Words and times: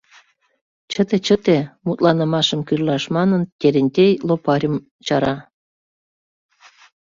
—Чыте, 0.91 1.17
чыте,— 1.25 1.57
мутланымашым 1.85 2.61
кӱрлаш 2.67 3.03
манын, 3.15 3.41
Терентей 3.59 4.13
Лопарьым 4.27 4.75
чара. 5.07 5.35